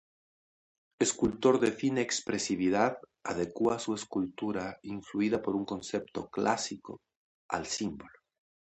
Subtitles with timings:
[0.97, 7.01] Escultor de fina expresividad, adecua su escultura, influida por un concepto clásico,
[7.49, 8.17] al símbolo.